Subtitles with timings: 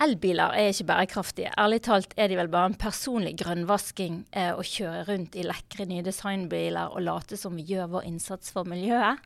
[0.00, 1.50] Elbiler er ikke bærekraftige.
[1.60, 5.84] Ærlig talt er de vel bare en personlig grønnvasking eh, å kjøre rundt i lekre
[5.90, 9.20] nye designbiler og late som vi gjør vår innsats for miljøet.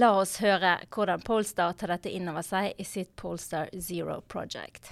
[0.00, 4.88] La oss høre hvordan Polestar tar dette inn over seg i sitt Polestar Zero Project.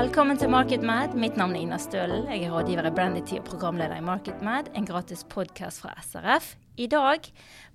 [0.00, 1.12] Velkommen til MarketMad.
[1.12, 2.22] Mitt navn er Ina Stølen.
[2.30, 6.54] Jeg er rådgiver i Brandity og programleder i MarketMad, en gratis podkast fra SRF.
[6.80, 7.26] I dag,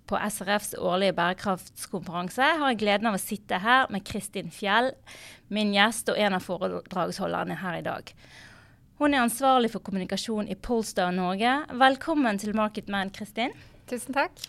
[0.10, 4.90] på SRFs årlige bærekraftskonferanse, har jeg gleden av å sitte her med Kristin Fjell,
[5.54, 8.10] min gjest og en av foredragsholderne her i dag.
[8.98, 11.60] Hun er ansvarlig for kommunikasjon i Polestar Norge.
[11.78, 13.54] Velkommen til MarketMad, Kristin.
[13.86, 14.42] Tusen takk.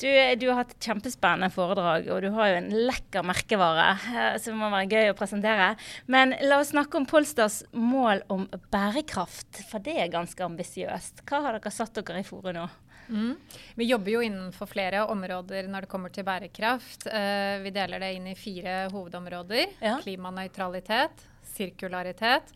[0.00, 0.08] Du,
[0.40, 4.58] du, har hatt et kjempespennende foredrag, og du har jo en lekker merkevare eh, som
[4.58, 5.74] må være gøy å presentere.
[6.10, 11.22] Men la oss snakke om Polsters mål om bærekraft, for det er ganske ambisiøst.
[11.28, 12.66] Hva har dere satt dere i fore nå?
[13.08, 13.34] Mm.
[13.74, 17.06] Vi jobber jo innenfor flere områder når det kommer til bærekraft.
[17.06, 19.76] Uh, vi deler det inn i fire hovedområder.
[19.84, 19.98] Ja.
[20.02, 22.54] Klimanøytralitet, sirkularitet,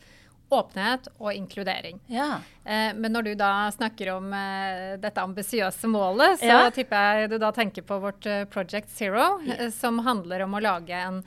[0.49, 1.99] åpenhet og inkludering.
[2.09, 2.39] Ja.
[2.63, 6.71] Eh, men når du da snakker om eh, dette ambisiøse målet, så ja.
[6.73, 10.63] tipper jeg du da tenker på vårt eh, Project Zero, eh, som handler om å
[10.63, 11.21] lage en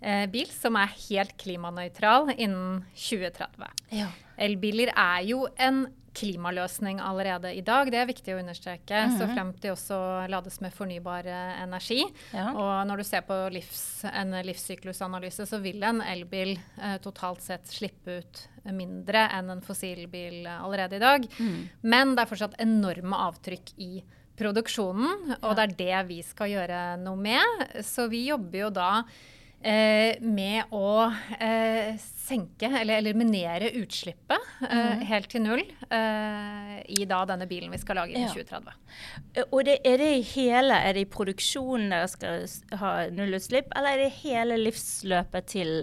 [0.00, 3.84] eh, bil som er helt klimanøytral innen 2030.
[3.98, 4.10] Ja.
[4.38, 7.90] Elbiler er jo en klimaløsning allerede i dag.
[7.92, 8.94] Det er viktig å understreke.
[8.94, 9.18] Mm -hmm.
[9.18, 12.04] Så frem til også lades med fornybar eh, energi.
[12.32, 12.52] Ja.
[12.52, 17.66] Og når du ser på livs, en livssyklusanalyse, så vil en elbil eh, totalt sett
[17.66, 21.26] slippe ut mindre enn en fossilbil allerede i dag.
[21.38, 21.68] Mm.
[21.82, 24.04] Men det er fortsatt enorme avtrykk i
[24.38, 25.54] produksjonen, og ja.
[25.54, 27.66] det er det vi skal gjøre noe med.
[27.84, 31.08] Så vi jobber jo da eh, med å
[31.40, 35.00] eh, senke eller eliminere utslippet mm.
[35.08, 38.30] helt til null eh, i da denne bilen vi skal lage i ja.
[38.30, 38.76] 2030.
[39.34, 43.72] Eh, og det, er det i hele, er det i produksjonen dere skal ha nullutslipp,
[43.74, 45.74] eller er det hele livsløpet til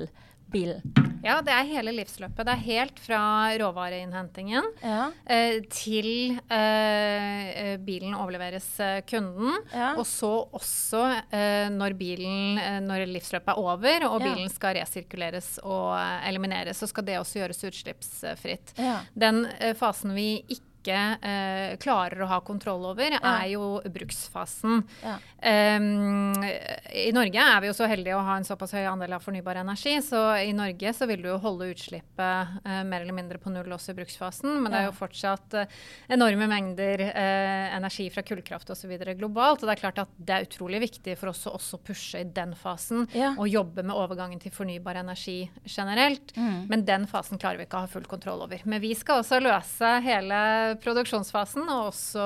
[0.53, 1.04] bilen?
[1.25, 2.43] Ja, det er hele livsløpet.
[2.45, 3.21] Det er helt fra
[3.57, 5.07] råvareinnhentingen ja.
[5.25, 9.55] eh, til eh, bilen overleveres eh, kunden.
[9.73, 9.95] Ja.
[9.97, 11.01] Og så også
[11.33, 15.95] eh, når, bilen, når livsløpet er over og bilen skal resirkuleres og
[16.27, 18.75] elimineres, så skal det også gjøres utslippsfritt.
[19.17, 19.45] Den
[19.79, 24.84] fasen vi ikke ikke eh, klarer å ha kontroll over, er jo bruksfasen.
[25.01, 25.18] Ja.
[25.46, 29.25] Um, I Norge er vi jo så heldige å ha en såpass høy andel av
[29.25, 33.41] fornybar energi, så i Norge så vil du jo holde utslippet eh, mer eller mindre
[33.41, 35.75] på null også i bruksfasen, men det er jo fortsatt eh,
[36.16, 38.94] enorme mengder eh, energi fra kullkraft osv.
[39.17, 39.62] globalt.
[39.62, 42.29] Og det er klart at det er utrolig viktig for oss å også pushe i
[42.35, 43.34] den fasen ja.
[43.34, 46.35] og jobbe med overgangen til fornybar energi generelt.
[46.38, 46.66] Mm.
[46.72, 48.62] Men den fasen klarer vi ikke å ha full kontroll over.
[48.66, 50.40] Men vi skal også løse hele
[50.83, 52.25] produksjonsfasen og også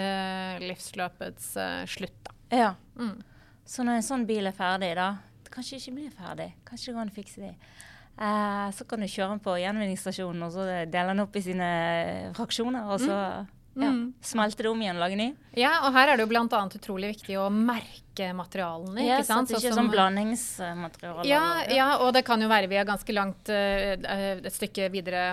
[0.00, 2.18] eh, livsløpets eh, slutt.
[2.26, 2.34] Da.
[2.54, 2.70] Ja.
[3.00, 3.18] Mm.
[3.64, 5.14] Så når en sånn bil er ferdig, da
[5.54, 7.50] Kanskje ikke blir ferdig, kanskje det går an å fikse de.
[8.14, 11.68] Eh, så kan du kjøre den på gjenvinningsstasjonen og så dele den opp i sine
[12.34, 12.88] fraksjoner.
[12.90, 13.52] og så mm.
[13.74, 14.02] Ja, mm.
[14.22, 15.28] Smelte det om igjen lage ny?
[15.58, 16.46] Ja, og her er det jo bl.a.
[16.78, 18.03] utrolig viktig å merke
[18.36, 19.02] materialene.
[19.04, 19.50] Ja, ikke sant?
[19.50, 21.26] Så det ikke sånn blandingsmateriale.
[21.28, 21.42] Ja,
[21.72, 25.24] ja, og det kan jo være vi er ganske langt uh, et stykke videre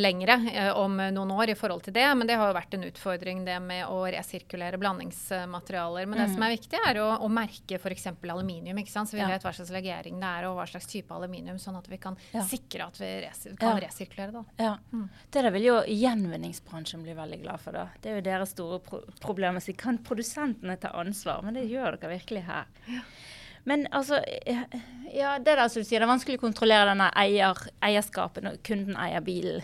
[0.00, 2.06] lengre uh, om noen år i forhold til det.
[2.18, 6.08] Men det har jo vært en utfordring det med å resirkulere blandingsmaterialer.
[6.08, 6.24] Men mm.
[6.24, 8.08] det som er viktig, er å, å merke f.eks.
[8.22, 8.82] aluminium.
[8.82, 9.10] ikke sant?
[9.10, 9.30] Så vi ja.
[9.30, 12.18] vet hva slags legering det er og hva slags type aluminium, sånn at vi kan
[12.50, 14.44] sikre at vi res kan resirkulere Da.
[14.58, 14.72] Ja.
[14.92, 15.08] Mm.
[15.30, 17.76] Det der vil jo gjenvinningsbransjen bli veldig glad for.
[17.76, 17.88] da.
[18.00, 19.60] Det er jo deres store pro problem.
[19.60, 21.42] Så kan produsentene ta ansvar?
[21.44, 22.66] Men det gjør dere virkelig virkelig her.
[23.64, 24.22] Men altså
[25.14, 28.56] Ja, det der som du sier, det er vanskelig å kontrollere denne eier, eierskapet når
[28.66, 29.62] kunden eier bilen.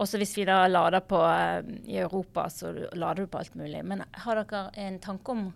[0.00, 3.82] Også hvis vi da lader på uh, i Europa, så lader du på alt mulig.
[3.84, 5.50] Men har dere en tanke om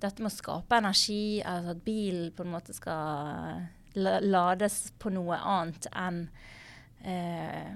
[0.00, 5.36] dette med å skape energi, altså at bilen på en måte skal lades på noe
[5.36, 6.26] annet enn
[7.04, 7.70] eh,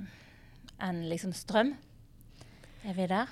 [0.80, 1.74] enn liksom strøm?
[2.84, 3.28] Er vi der?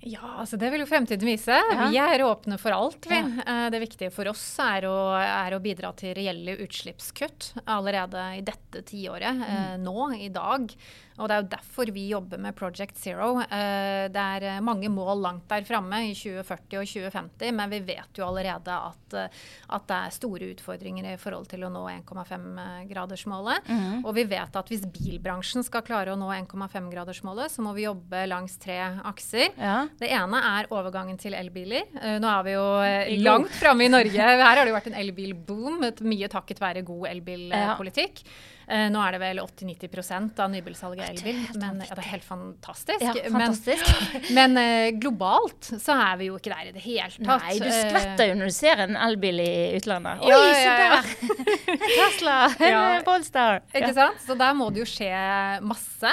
[0.00, 1.56] Ja, altså det vil jo fremtiden vise.
[1.58, 1.88] Ja.
[1.90, 3.08] Vi er åpne for alt.
[3.10, 3.18] Vi.
[3.18, 3.42] Ja.
[3.42, 8.44] Eh, det viktige for oss er å, er å, bidra til reelle utslippskutt allerede i
[8.46, 9.42] dette tiåret.
[9.42, 9.44] Mm.
[9.48, 10.70] Eh, nå, i dag.
[11.18, 13.40] Og det er jo derfor vi jobber med Project Zero.
[13.42, 18.20] Eh, det er mange mål langt der framme i 2040 og 2050, men vi vet
[18.20, 23.66] jo allerede at, at det er store utfordringer i forhold til å nå 1,5-gradersmålet.
[23.66, 24.04] Mm.
[24.04, 28.22] Og vi vet at hvis bilbransjen skal klare å nå 1,5-gradersmålet, så må vi jobbe
[28.30, 29.50] langs tre akser.
[29.58, 29.87] Ja.
[29.98, 31.88] Det ene er overgangen til elbiler.
[31.96, 34.14] Uh, nå er vi jo uh, langt framme i Norge.
[34.18, 38.24] Her har det jo vært en elbilboom, mye takket være god elbilpolitikk.
[38.24, 38.54] Ja.
[38.68, 41.38] Uh, nå er det vel 80-90% av nybilsalget elbil.
[41.56, 43.00] Men ja, det er helt fantastisk.
[43.00, 43.86] Ja, fantastisk.
[44.36, 47.46] Men, men uh, globalt så er vi jo ikke der i det hele tatt.
[47.46, 50.24] Nei, du skvetter jo når du ser en elbil i utlandet.
[50.24, 51.08] Oi, ja, se der!
[51.94, 52.36] Tesla!
[52.72, 52.82] ja.
[53.06, 53.62] Polestar!
[53.72, 54.20] Ikke sant?
[54.26, 55.08] Så der må det jo skje
[55.64, 56.12] masse.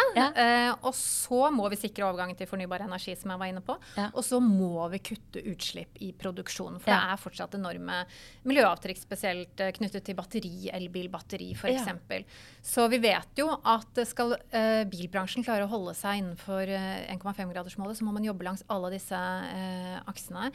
[0.86, 3.78] Og så må vi sikre overgangen til fornybar energi, som jeg var inne på.
[4.08, 6.80] Og så må vi kutte utslipp i produksjonen.
[6.84, 8.04] For det er fortsatt enorme
[8.48, 11.92] miljøavtrykk, spesielt knyttet til batteri, elbilbatteri f.eks.
[11.92, 12.24] Ja.
[12.66, 18.00] Så vi vet jo at skal uh, bilbransjen klare å holde seg innenfor eh, 1,5-gradersmålet,
[18.00, 20.50] så må man jobbe langs alle disse uh, aksene.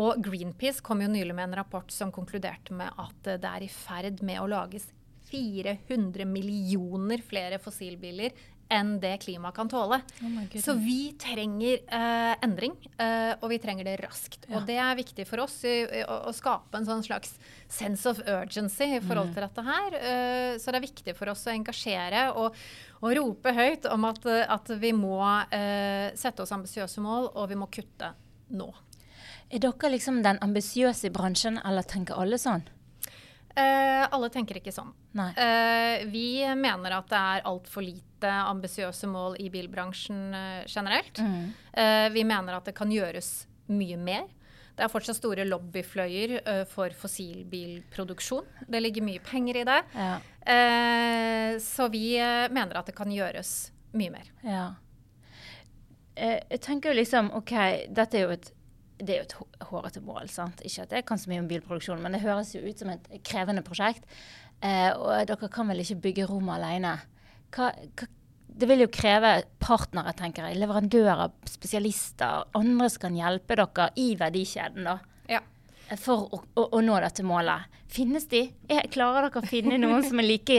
[0.00, 3.72] Og Greenpeace kom jo nylig med en rapport som konkluderte med at det er i
[3.72, 4.88] ferd med å lages
[5.30, 8.34] 400 millioner flere fossilbiler
[8.70, 10.00] enn det klimaet kan tåle.
[10.22, 14.46] Oh så vi trenger uh, endring, uh, og vi trenger det raskt.
[14.46, 14.58] Ja.
[14.58, 17.34] Og det er viktig for oss i, i, å, å, skape en sånn slags
[17.70, 19.34] sense of urgency i forhold mm.
[19.36, 19.98] til dette her.
[19.98, 22.58] Uh, så det er viktig for oss å engasjere og,
[23.00, 25.18] og rope høyt om at, at vi må
[25.50, 28.12] sette oss ambisiøse mål, og vi må kutte
[28.54, 28.68] nå.
[29.50, 32.62] Er dere liksom den ambisiøse i bransjen, eller tenker alle sånn?
[33.50, 34.92] Uh, alle tenker ikke sånn.
[35.18, 41.18] Uh, vi mener at det er altfor lite ambisiøse mål i bilbransjen uh, generelt.
[41.18, 41.50] Mm.
[42.12, 44.28] vi mener at det kan gjøres mye mer.
[44.76, 48.46] Det er fortsatt store lobbyfløyer for fossilbilproduksjon.
[48.68, 49.80] Det ligger mye penger i det.
[49.94, 50.12] Ja.
[51.60, 52.04] så vi
[52.50, 54.30] mener at det kan gjøres mye mer.
[54.44, 54.64] Ja.
[56.16, 57.54] jeg tenker jo liksom OK,
[57.92, 58.50] dette er jo et
[59.00, 60.30] det er jo et hårete mål.
[60.32, 60.62] sant?
[60.66, 63.10] Ikke at jeg kan så mye om bilproduksjon, men det høres jo ut som et
[63.26, 64.06] krevende prosjekt.
[64.60, 66.98] Eh, og dere kan vel ikke bygge rom alene.
[67.54, 68.10] Hva, hva,
[68.60, 70.58] det vil jo kreve partnere, tenker jeg.
[70.60, 74.84] Leverandører, spesialister, andre som kan hjelpe dere i verdikjeden.
[74.84, 74.98] da
[75.98, 77.78] for å, å, å, nå dette målet.
[77.90, 78.44] Finnes de?
[78.70, 80.58] Jeg klarer dere å finne noen som er like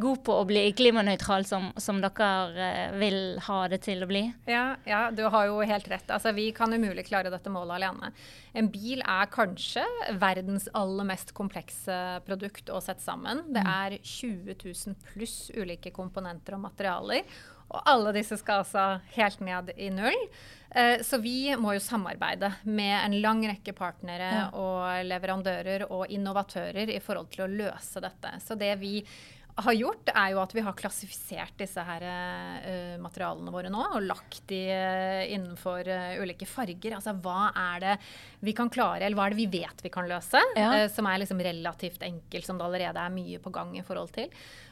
[0.00, 4.22] god på å bli klimanøytral som, som dere eh, vil ha det til å bli?
[4.48, 6.08] Ja, ja, du har jo helt rett.
[6.08, 8.12] Altså, vi kan umulig klare dette målet alene.
[8.56, 9.84] En bil er kanskje
[10.20, 13.44] verdens aller mest komplekse produkt å sette sammen.
[13.52, 13.72] Det mm.
[13.76, 17.28] er 20 000 pluss ulike komponenter og materialer.
[17.70, 20.26] Og alle disse skal altså helt ned i null.
[20.70, 24.46] Eh, så vi må jo samarbeide med en lang rekke partnere ja.
[24.54, 28.36] og leverandører og innovatører i forhold til å løse dette.
[28.44, 29.00] Så det vi
[29.60, 34.06] har gjort, er jo at vi har klassifisert disse her uh, materialene våre nå og
[34.06, 36.94] lagt de uh, innenfor uh, ulike farger.
[36.96, 37.96] Altså hva er det
[38.46, 40.86] vi kan klare, eller hva er det vi vet vi kan løse, ja.
[40.92, 44.30] som er liksom relativt enkelt, som det allerede er mye på gang i forhold til.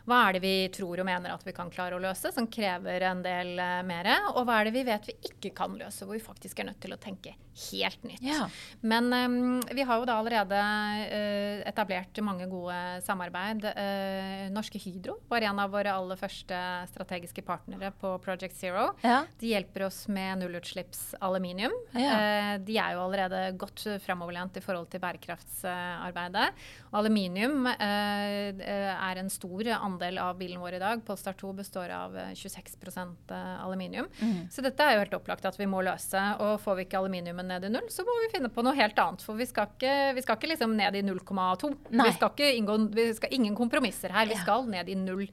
[0.09, 3.05] Hva er det vi tror og mener at vi kan klare å løse, som krever
[3.11, 4.09] en del uh, mer?
[4.35, 6.81] Og hva er det vi vet vi ikke kan løse, hvor vi faktisk er nødt
[6.81, 8.23] til å tenke helt nytt.
[8.23, 8.47] Ja.
[8.87, 13.67] Men um, vi har jo da allerede uh, etablert mange gode samarbeid.
[13.75, 16.61] Uh, Norske Hydro var en av våre aller første
[16.93, 18.93] strategiske partnere på Project Zero.
[19.03, 19.25] Ja.
[19.41, 21.75] De hjelper oss med nullutslippsaluminium.
[21.99, 22.57] Ja.
[22.63, 26.47] de er jo allerede godt framoverlent i forhold til bærekraftsarbeidet.
[26.93, 31.91] Og aluminium er en stor andel andel av bilen vår i dag, Polestar 2, består
[31.91, 34.07] av 26 eh, eh, aluminium.
[34.21, 34.49] Mm.
[34.51, 36.23] Så dette er jo helt opplagt at vi må løse.
[36.45, 38.99] Og får vi ikke aluminiumen ned i null, så må vi finne på noe helt
[38.99, 39.25] annet.
[39.27, 41.73] For vi skal ikke, vi skal ikke liksom ned i 0,2.
[41.91, 44.29] Vi skal ikke inngå vi skal ingen kompromisser her.
[44.31, 45.27] Vi skal ned i null.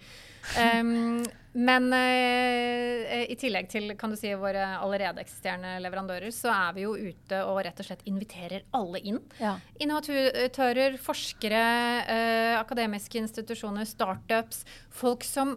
[0.59, 1.23] Um,
[1.55, 6.83] men eh, i tillegg til kan du si, våre allerede eksisterende leverandører, så er vi
[6.83, 9.21] jo ute og rett og slett inviterer alle inn.
[9.39, 9.53] Ja.
[9.79, 11.61] Innovatører, forskere,
[12.11, 14.65] eh, akademiske institusjoner, startups.
[14.91, 15.55] Folk som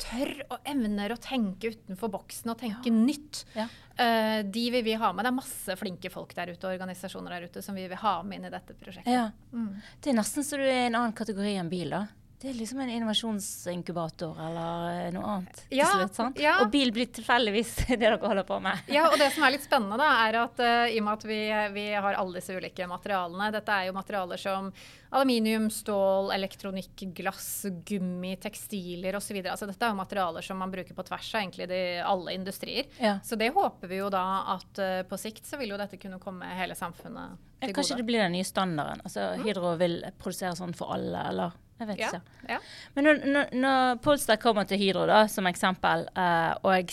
[0.00, 2.96] tør og evner å tenke utenfor boksen og tenke ja.
[2.96, 3.42] nytt.
[3.56, 3.66] Ja.
[4.00, 5.26] Eh, de vil vi ha med.
[5.26, 8.40] Det er masse flinke folk der ute, organisasjoner der ute som vi vil ha med
[8.40, 9.12] inn i dette prosjektet.
[9.12, 9.28] Ja.
[9.52, 9.80] Mm.
[10.00, 12.04] Det er nesten så du er i en annen kategori enn bil, da.
[12.44, 16.16] Det er liksom en innovasjonsinkubator eller eh, noe annet ja, til slutt.
[16.18, 16.40] sant?
[16.42, 16.58] Ja.
[16.60, 18.82] Og bil blir tilfeldigvis det dere holder på med.
[18.92, 21.24] Ja, og det som er litt spennende, da, er at uh, i og med at
[21.30, 21.38] vi,
[21.72, 24.68] vi, har alle disse ulike materialene Dette er jo materialer som
[25.14, 27.48] aluminium, stål, elektronikk, glass,
[27.88, 29.40] gummi, tekstiler osv.
[29.40, 32.92] Altså, dette er jo materialer som man bruker på tvers av egentlig de, alle industrier.
[33.00, 33.16] Ja.
[33.24, 34.26] Så det håper vi jo da
[34.58, 37.80] at uh, på sikt så vil jo dette kunne komme hele samfunnet til gode.
[37.80, 39.00] Kanskje det blir den nye standarden.
[39.00, 39.32] Altså.
[39.40, 41.60] Hydro vil produsere sånn for alle, eller?
[41.80, 42.20] Jeg vet ikke.
[42.48, 42.58] Ja.
[42.94, 46.92] Men når, når, når, Polestar kommer til Hydro, da, som eksempel, uh, og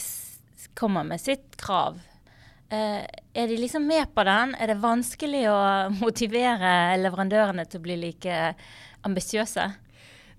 [0.78, 2.00] kommer med sitt krav,
[2.72, 4.56] uh, er de liksom med på den?
[4.58, 5.62] Er det vanskelig å
[6.04, 8.42] motivere leverandørene til å bli like
[9.08, 9.70] ambisiøse?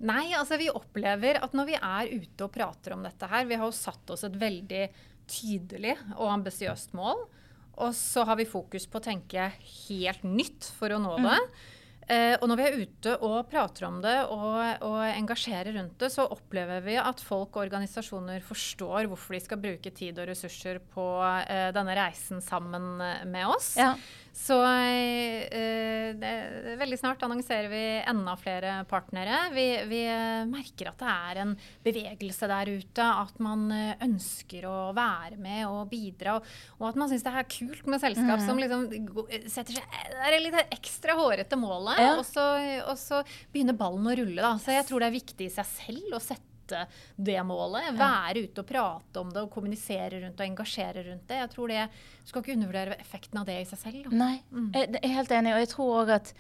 [0.03, 3.55] Nei, altså vi opplever at når vi er ute og prater om dette her Vi
[3.55, 4.89] har jo satt oss et veldig
[5.31, 7.23] tydelig og ambisiøst mål.
[7.83, 9.47] Og så har vi fokus på å tenke
[9.87, 11.39] helt nytt for å nå det.
[11.39, 11.71] Mm.
[12.13, 16.11] Eh, og når vi er ute og prater om det og, og, engasjerer rundt det,
[16.13, 20.83] så opplever vi at folk og organisasjoner forstår hvorfor de skal bruke tid og ressurser
[20.93, 21.07] på
[21.47, 22.99] eh, denne reisen sammen
[23.31, 23.75] med oss.
[23.81, 23.95] Ja.
[24.33, 26.31] Så eh, det,
[26.81, 29.37] veldig snart annonserer vi enda flere partnere.
[29.53, 30.01] Vi, vi,
[30.49, 31.53] merker at det er en
[31.85, 33.05] bevegelse der ute.
[33.05, 36.39] At man eh, ønsker å være med og bidra.
[36.39, 36.49] Og,
[36.81, 38.47] og at man syns det er kult med selskap mm.
[38.47, 38.87] som liksom
[39.53, 42.15] setter seg Det er litt ekstra hårete målet, ja.
[42.17, 42.47] og, så,
[42.87, 43.21] og, så,
[43.53, 44.41] begynner ballen å rulle.
[44.41, 44.57] Da.
[44.63, 46.52] Så jeg tror det er viktig i seg selv å sette
[47.17, 47.93] det målet.
[47.99, 51.41] Være ute og prate om det og kommunisere rundt og engasjere rundt det.
[51.43, 51.87] Jeg tror det,
[52.23, 54.03] Du skal ikke undervurdere effekten av det i seg selv.
[54.09, 54.17] Da.
[54.25, 54.73] Nei, mm.
[54.77, 55.55] jeg er helt enig.
[55.57, 56.35] Og jeg tror òg at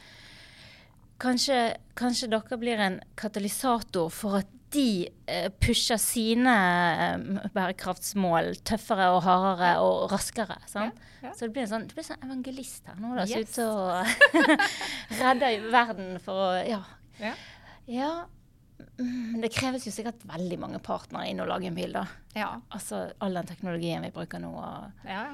[1.22, 1.60] kanskje,
[1.98, 6.52] kanskje, dere blir en katalysator for at de eh, pusher sine
[7.04, 10.56] eh, bærekraftsmål tøffere og hardere og raskere.
[10.74, 10.88] Ja,
[11.22, 11.32] ja.
[11.36, 13.52] Så det blir, en sånn, blir sånn evangelist her nå, da, yes.
[13.52, 14.62] ute og
[15.20, 16.80] redder verden for å Ja.
[17.90, 18.12] ja.
[18.82, 22.06] Ja Mm, det kreves jo sikkert veldig mange partnere inn og lage en bil, da.
[22.36, 22.48] Ja.
[22.74, 24.52] Altså all den teknologien vi bruker nå.
[24.52, 25.24] Og, ja,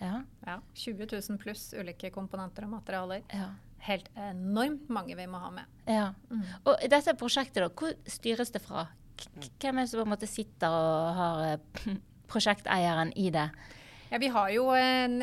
[0.00, 0.14] ja.
[0.46, 0.58] ja.
[0.80, 3.24] 20 000 pluss ulike komponenter og materialer.
[3.34, 3.52] Ja.
[3.84, 5.78] Helt enormt mange vi må ha med.
[5.90, 6.08] Ja.
[6.30, 6.44] Mm.
[6.64, 8.88] Og dette prosjektet, da, hvor styres det fra?
[9.60, 11.96] Hvem er det som på en måte sitter og har eh,
[12.32, 13.48] prosjekteieren i det?
[14.10, 15.20] Ja, Vi har jo en,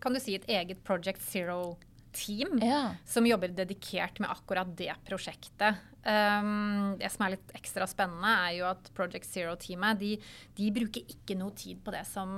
[0.00, 1.76] kan du si, et eget Project Zero
[2.16, 2.94] team ja.
[3.04, 5.82] som jobber dedikert med akkurat det prosjektet.
[6.06, 10.10] Um, det som er litt ekstra spennende, er jo at Project Zero-teamet de,
[10.54, 12.30] de, bruker ikke noe tid på det som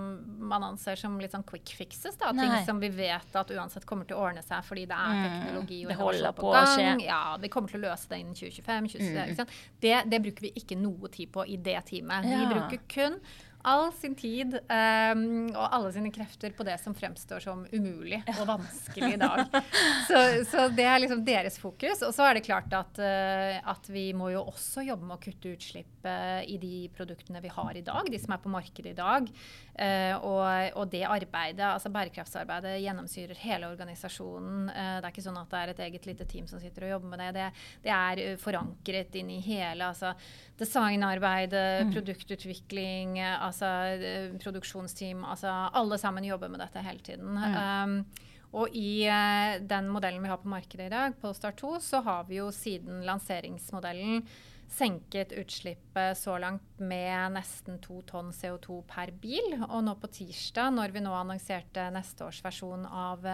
[0.48, 2.16] man anser som litt sånn quick fixes.
[2.16, 2.30] Da.
[2.32, 5.26] Ting som vi vet at uansett kommer til å ordne seg fordi det er mm.
[5.26, 7.04] teknologi og innovasjon på, på gang.
[7.04, 8.88] Ja, Vi kommer til å løse det innen 2025.
[8.94, 9.76] 2026, mm.
[9.84, 12.24] det, det, bruker vi ikke noe tid på i det teamet.
[12.32, 12.40] Ja.
[12.40, 13.20] De bruker kun
[13.66, 18.44] all sin tid um, og alle sine krefter på det som fremstår som umulig og
[18.48, 19.42] vanskelig i dag.
[20.08, 22.02] så, så, det er liksom deres fokus.
[22.06, 25.22] Og så er det klart at, uh, at, vi må jo også jobbe med å
[25.22, 28.92] kutte utslipp uh, i de produktene vi har i dag, de som er på markedet
[28.94, 29.30] i dag.
[29.78, 30.44] Uh, og,
[30.78, 34.68] og, det arbeidet, altså bærekraftsarbeidet, gjennomsyrer hele organisasjonen.
[34.68, 37.14] det er ikke sånn at det er et eget lite team som sitter og jobber
[37.14, 37.32] med det.
[37.38, 37.48] Det,
[37.86, 40.14] det er forankret inn i hele altså,
[40.58, 41.92] designarbeidet, mm.
[41.94, 43.20] produktutvikling.
[43.20, 45.24] altså altså eh, produksjonsteam.
[45.24, 47.38] Altså alle sammen jobber med dette hele tiden.
[47.38, 47.56] Mm.
[47.58, 48.26] Um,
[48.58, 52.24] og i uh, den modellen vi har på markedet i dag, Polestar 2, så har
[52.28, 54.22] vi jo siden lanseringsmodellen
[54.68, 59.56] senket utslippet så langt med nesten to tonn CO2 per bil.
[59.64, 63.24] Og nå på tirsdag, når vi nå annonserte neste års versjon av,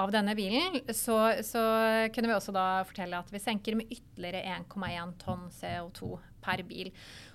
[0.00, 1.62] av denne bilen, så, så,
[2.14, 6.90] kunne vi også da fortelle at vi senker med ytterligere 1,1 tonn CO2 per bil.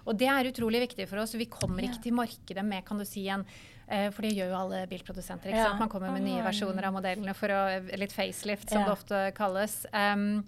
[0.09, 1.37] Og det er utrolig viktig for oss.
[1.37, 3.45] Vi kommer ikke til markedet med kan du si, en
[3.85, 5.53] eh, for det gjør jo alle bilprodusenter.
[5.53, 5.83] ikke sant?
[5.85, 9.83] Man kommer med nye versjoner av modellene for å, litt facelift, som det ofte kalles.
[9.93, 10.41] Um,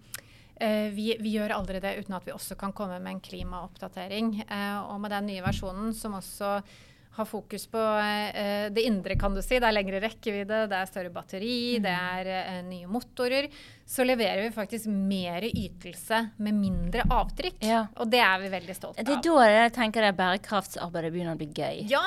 [0.93, 4.35] vi, vi, gjør aldri det uten at vi også kan komme med en klimaoppdatering.
[4.49, 6.59] Uh, og med den nye versjonen, som også
[7.17, 9.57] har fokus på uh, det indre, kan du si.
[9.57, 11.85] Det er lengre rekkevidde, det er større batteri, mm.
[11.85, 13.49] det er nye motorer.
[13.87, 17.61] Så leverer vi faktisk mer ytelse med mindre avtrykk.
[17.65, 17.85] Ja.
[17.97, 19.07] Og det er vi veldig stolte av.
[19.07, 21.87] Det er da jeg tenker at bærekraftsarbeidet begynner å bli gøy.
[21.91, 22.05] Ja,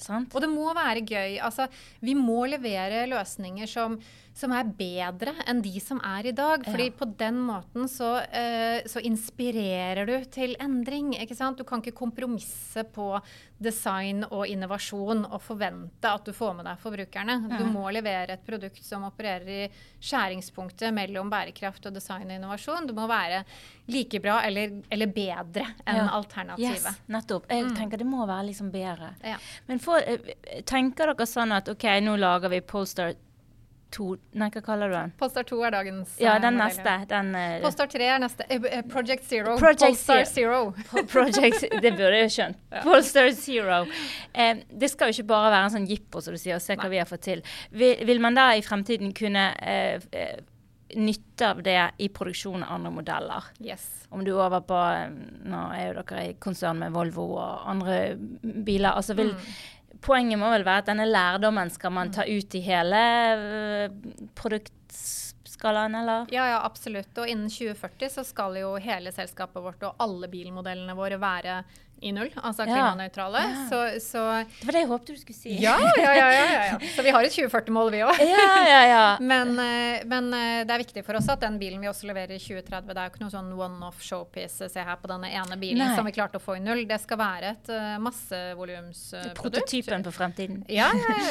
[0.00, 0.34] Sant?
[0.34, 1.38] Og det må være gøy.
[1.44, 1.68] Altså,
[2.04, 3.98] vi må levere løsninger som
[4.34, 6.64] som er bedre enn de som er i dag.
[6.66, 6.94] Fordi ja.
[6.98, 11.12] på den måten så, uh, så, inspirerer du til endring.
[11.22, 11.60] ikke sant?
[11.60, 13.12] Du kan ikke kompromisse på
[13.62, 17.36] design og innovasjon og forvente at du får med deg forbrukerne.
[17.46, 17.60] Ja.
[17.62, 19.68] Du må levere et produkt som opererer i
[20.02, 22.88] skjæringspunktet mellom bærekraft og design og innovasjon.
[22.90, 23.44] Du må være
[23.94, 26.08] like bra eller, eller bedre enn ja.
[26.16, 26.82] alternativet.
[26.82, 27.46] Yes, nettopp.
[27.52, 27.76] Jeg mm.
[27.78, 29.12] tenker det må være liksom bedre.
[29.70, 33.14] Men for, eh, tenker dere sånn at OK, nå lager vi Polestar
[33.94, 35.12] to Nei, hva kaller du den?
[35.18, 36.94] Polestar 2 er dagens Ja, den uh, neste.
[37.10, 38.46] Den, uh, Polestar 3 er neste.
[38.50, 39.56] Uh, Project Zero.
[39.60, 40.62] Project Polestar Zero.
[41.14, 42.62] Project, det burde jeg jo skjønt.
[42.70, 42.84] Ja.
[42.86, 43.82] Polestar Zero.
[44.34, 46.88] det skal jo ikke bare være en sånn jippo, som du sier, og se hva
[46.88, 46.94] Nei.
[46.96, 47.44] vi har fått til.
[47.74, 49.50] Vil, vil, man da i fremtiden kunne
[50.94, 53.46] nytte av det i produksjon av andre modeller.
[53.62, 53.86] Yes.
[54.14, 54.80] Om du er over på
[55.50, 57.96] Nå er jo dere i konsern med Volvo og andre
[58.42, 58.92] biler.
[58.94, 59.73] altså vil, mm
[60.04, 63.00] poenget må vel være at denne lærdommen skal man ta ut i hele
[64.38, 66.28] produktskalaen, eller?
[66.34, 67.12] Ja, ja, absolutt.
[67.18, 71.62] Og innen 2040 så skal jo hele selskapet vårt og alle bilmodellene våre være
[72.04, 73.40] i null, altså klimanøytrale.
[73.40, 73.60] Ja.
[73.70, 74.22] Så, så,
[74.60, 75.54] Det var det jeg håpet du skulle si.
[75.62, 76.26] Ja, ja, ja.
[76.34, 76.78] ja, ja.
[76.96, 78.20] Så vi har et 2040-mål, vi òg.
[78.20, 79.04] Ja, ja, ja.
[79.32, 82.36] men, eh, men, eh, det er viktig for oss at den bilen vi også leverer
[82.36, 85.58] i 2030, det er jo ikke noe sånn one-off showpiece se her på denne ene
[85.60, 85.94] bilen nei.
[85.96, 86.84] som vi klarte å få i null.
[86.88, 89.40] Det skal være et uh, massevolumsprodukt.
[89.40, 90.62] Prototypen på fremtiden.
[90.74, 90.88] Ja,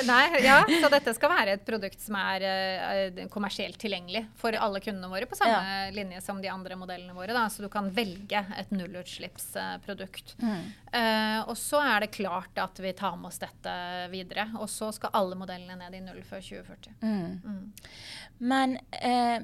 [0.08, 4.80] nei, ja, så dette skal være et produkt som er uh, kommersielt tilgjengelig for alle
[4.84, 7.34] kundene våre, på samme linje som de andre modellene våre.
[7.36, 7.46] Da.
[7.52, 10.38] Så du kan velge et nullutslippsprodukt.
[10.42, 10.53] Mm.
[10.94, 13.74] Uh, og så er det klart at vi tar med oss dette
[14.14, 14.48] videre.
[14.62, 16.96] Og så skal alle modellene ned i null før 2040.
[17.02, 17.42] Mm.
[17.44, 18.40] Mm.
[18.54, 19.40] Men uh,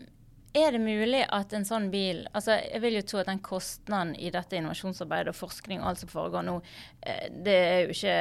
[0.60, 4.16] er det mulig at en sånn bil altså Jeg vil jo tro at den kostnaden
[4.18, 8.18] i dette innovasjonsarbeidet og forskning og alt som foregår nå, uh, det er jo ikke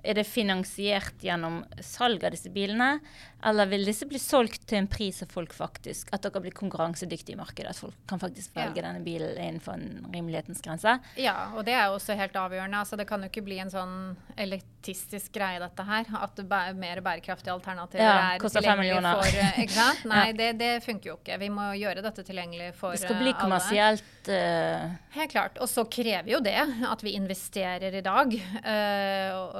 [0.00, 2.94] er det finansiert gjennom salg av disse bilene,
[3.42, 7.36] eller vil disse bli solgt til en pris av folk faktisk At dere blir konkurransedyktige
[7.36, 7.72] i markedet?
[7.72, 8.88] At folk kan faktisk velge ja.
[8.88, 10.96] denne bilen innenfor en rimelighetens grense?
[11.20, 12.82] Ja, og det er jo også helt avgjørende.
[12.82, 13.94] Altså, det kan jo ikke bli en sånn
[14.40, 16.10] elitistisk greie, dette her.
[16.20, 16.42] At
[16.76, 20.04] mer bærekraftige alternativer ja, er tilgjengelig for eh, Ikke sant?
[20.12, 20.36] Nei, ja.
[20.42, 21.40] det, det, funker jo ikke.
[21.40, 23.00] Vi må gjøre dette tilgjengelig for alle.
[23.00, 24.98] Det skal bli eh, kommersielt uh...
[25.16, 25.60] Helt klart.
[25.62, 28.36] Og så krever jo det at vi investerer i dag.
[28.60, 29.56] Uh, og,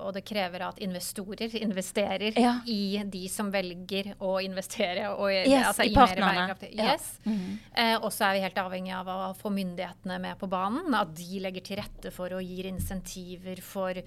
[0.00, 5.66] og, det krever at investorer investerer i de de som velger å investere og, yes,
[5.72, 6.70] altså, i, i bærekraftig.
[6.78, 7.08] Yes.
[7.24, 7.30] Ja.
[7.32, 7.56] Mm -hmm.
[7.82, 10.94] eh, og så er vi helt avhengig av å få myndighetene med på banen.
[10.94, 14.02] At de legger til rette for og gir insentiver for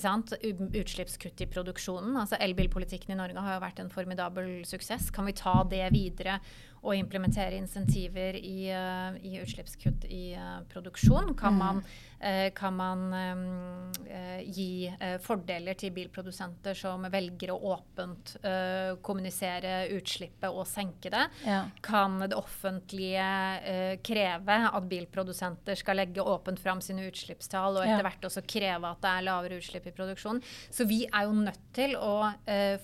[0.00, 2.16] sant, utslippskutt i produksjonen.
[2.16, 5.10] Altså Elbilpolitikken i Norge har jo vært en formidabel suksess.
[5.10, 6.40] Kan vi ta det videre
[6.84, 11.32] og implementere insentiver i, uh, i utslippskutt i uh, produksjon?
[11.38, 11.62] Kan mm.
[11.64, 11.84] man
[12.24, 18.36] Eh, kan man eh, gi eh, fordeler til bilprodusenter som velger å åpent
[19.04, 21.22] kommunisere utslippet og senke det.
[21.44, 21.60] Ja.
[21.84, 28.26] Kan det offentlige kreve at bilprodusenter skal legge åpent fram sine utslippstall, og etter hvert
[28.28, 30.42] også kreve at det er lavere utslipp i produksjonen.
[30.72, 32.14] Så vi er jo nødt til å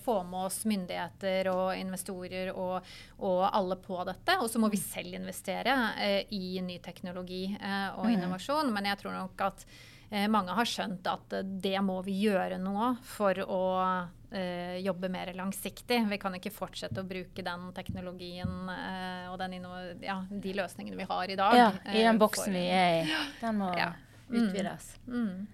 [0.03, 2.91] få med oss myndigheter og investorer og,
[3.21, 4.39] og alle på dette.
[4.41, 4.85] Og så må vi mm.
[4.87, 5.77] selv investere
[6.33, 8.13] i ny teknologi og mm.
[8.15, 8.71] innovasjon.
[8.73, 9.65] Men jeg tror nok at
[10.11, 13.61] eh, mange har skjønt at eh, det må vi gjøre nå for å
[14.31, 16.01] eh, jobbe mer langsiktig.
[16.11, 19.57] Vi kan ikke fortsette å bruke den teknologien eh, og den
[20.03, 21.57] ja, de løsningene vi har i dag.
[21.57, 23.23] Ja, I den eh, boksen vi er i.
[23.41, 23.93] Den må ja.
[24.29, 24.93] utvides.
[25.07, 25.25] Mm.
[25.25, 25.49] Mm.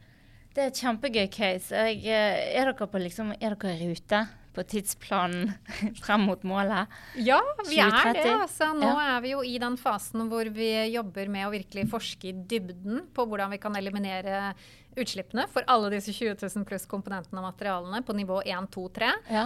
[0.57, 1.87] Det er et kjempegøy case.
[1.93, 4.23] Jeg, er, dere på, liksom, er dere i rute?
[4.57, 5.53] På tidsplanen
[6.03, 6.97] frem mot målet?
[7.15, 8.09] Ja, vi 2030.
[8.09, 8.33] er det.
[8.41, 9.05] Altså, nå ja.
[9.13, 13.05] er vi jo i den fasen hvor vi jobber med å virkelig forske i dybden
[13.13, 14.51] på hvordan vi kan eliminere
[14.97, 19.09] utslippene for alle disse 20 000 pluss komponentene og materialene på nivå 1, 2, 3.
[19.33, 19.43] Ja.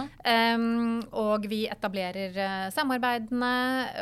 [0.56, 3.52] Um, og vi etablerer uh, samarbeidene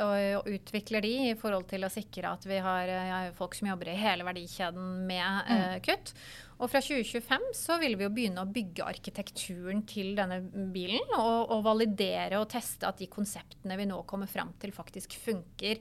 [0.05, 3.71] og, og, utvikler de i forhold til å sikre at vi har uh, folk som
[3.73, 6.15] jobber i hele verdikjeden med uh, kutt.
[6.61, 10.43] Og fra 2025 så vil vi jo begynne å bygge arkitekturen til denne
[10.75, 11.03] bilen.
[11.17, 15.81] Og, og validere og teste at de konseptene vi nå kommer fram til, faktisk funker.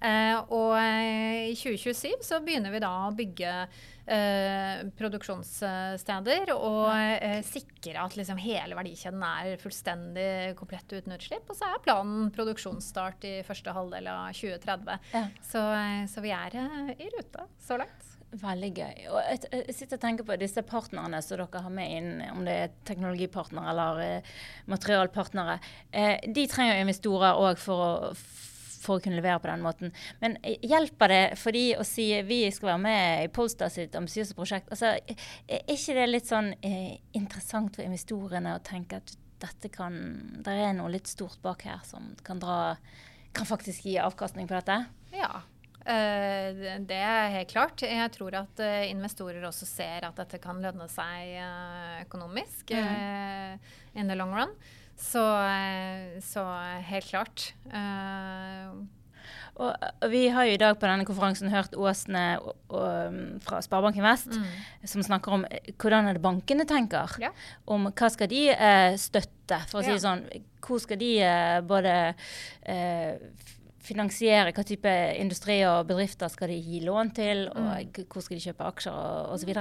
[0.00, 3.50] Eh, og i 2027 så begynner vi da å bygge
[4.08, 11.50] eh, produksjonssteder og eh, sikre at liksom hele verdikjeden er fullstendig komplett uten utslipp.
[11.50, 15.10] Og så er planen produksjonsstart i første halvdel av 2030.
[15.18, 15.26] Ja.
[15.50, 18.09] Så, eh, så vi er eh, i rute så langt.
[18.30, 18.98] Veldig gøy.
[19.10, 22.54] Og jeg, sitter og tenker på disse partnerne som dere har med inn, om det
[22.54, 24.30] er teknologipartnere eller eh,
[24.70, 25.56] materialpartnere.
[25.90, 29.94] Eh, de trenger jo investorer òg for, for, å kunne levere på den måten.
[30.22, 33.98] Men eh, hjelper det for de å si vi skal være med i Polestar sitt
[33.98, 34.70] ambisiøse prosjekt?
[34.70, 39.94] Altså, er ikke det litt sånn interessant for investorene å tenke at dette kan
[40.44, 42.74] Det er noe litt stort bak her som kan dra
[43.32, 44.82] Kan faktisk gi avkastning på dette?
[45.16, 45.40] Ja.
[45.90, 47.82] Eh, det er helt klart.
[47.82, 53.58] Jeg tror at eh, investorer også ser at dette kan lønne seg eh, økonomisk mm.
[53.98, 54.54] in the long run.
[55.00, 55.22] Så,
[56.20, 56.42] så
[56.84, 57.46] helt klart.
[59.60, 62.24] Og vi har jo i dag på denne konferansen hørt Åsne
[63.44, 64.46] fra Sparebanken Vest mm.
[64.92, 65.46] som snakker om
[65.80, 67.16] hvordan er det bankene tenker.
[67.22, 67.32] Ja.
[67.64, 70.26] Om hva skal de eh, støtte, for å si det sånn.
[70.64, 71.96] Hvor skal de eh, både
[72.68, 73.16] eh,
[73.84, 78.08] finansiere hva type industri og bedrifter skal de gi lån til, og mm.
[78.12, 79.52] hvor skal de kjøpe aksjer og osv.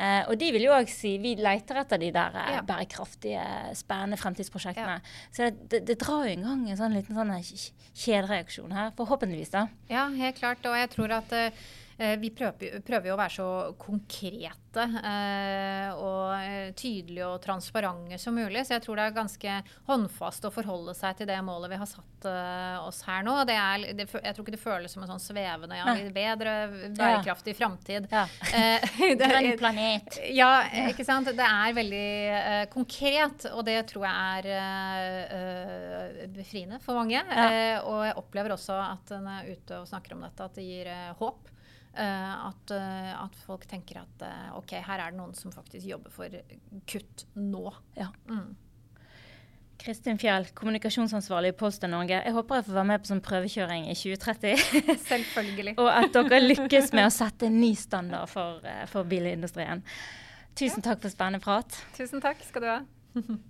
[0.00, 2.62] Eh, og de vil jo òg si vi leter etter de der eh, ja.
[2.66, 3.44] bærekraftige,
[3.76, 4.96] spennende fremtidsprosjektene.
[5.00, 5.28] Ja.
[5.34, 9.52] Så det, det, drar jo en gang en sånn liten sånn kjedereaksjon her, forhåpentligvis.
[9.52, 9.66] da.
[9.92, 10.64] Ja, helt klart.
[10.64, 11.68] Og jeg tror at uh,
[12.00, 13.46] vi prøver, prøver, å være så
[13.80, 18.62] konkrete eh, og eh, tydelige og transparente som mulig.
[18.64, 19.56] Så jeg tror det er ganske
[19.90, 22.28] håndfast å forholde seg til det målet vi har satt
[22.84, 23.34] oss her nå.
[23.48, 26.54] Det er, det, jeg tror ikke det føles som en sånn svevende ja, bedre,
[26.96, 27.58] bærekraftig ja.
[27.60, 28.08] framtid.
[28.12, 28.24] Ja.
[29.20, 30.20] Grønn planet.
[30.32, 30.50] Ja,
[30.88, 31.28] ikke sant.
[31.36, 32.08] Det er veldig
[32.72, 37.20] konkret, og det tror jeg er befriende for mange.
[37.84, 40.68] og jeg opplever også at når jeg er ute og snakker om dette, at det
[40.68, 41.48] gir håp.
[41.90, 45.88] Uh, at, uh, at, folk tenker at uh, OK, her er det noen som faktisk
[45.88, 46.36] jobber for
[46.88, 47.64] kutt nå.
[47.98, 48.12] Ja.
[48.30, 48.52] Mm.
[49.80, 52.20] Kristin Fjell, kommunikasjonsansvarlig i Posten Norge.
[52.20, 54.64] Jeg håper jeg får være med på sånn prøvekjøring i 2030.
[55.10, 55.74] Selvfølgelig.
[55.80, 58.60] og at dere lykkes med å sette en ny standard for,
[58.92, 59.82] for bilindustrien.
[60.54, 60.90] Tusen ja.
[60.92, 61.80] takk for spennende prat.
[61.96, 62.82] Tusen takk skal du ha.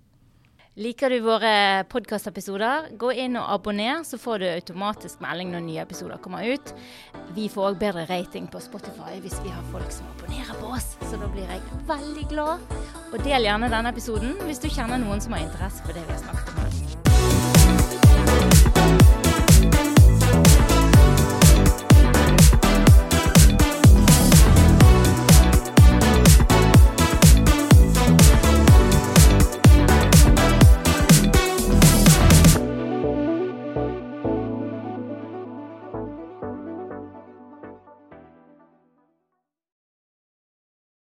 [0.79, 5.81] Liker du våre podkastepisoder, gå inn og abonner, så får du automatisk melding når nye
[5.83, 6.71] episoder kommer ut.
[7.35, 10.93] Vi får òg bedre rating på Spotify hvis vi har folk som abonnerer på oss,
[11.03, 12.63] så da blir jeg veldig glad.
[13.11, 16.15] Og del gjerne denne episoden hvis du kjenner noen som har interesse for det vi
[16.15, 16.90] har snakket om.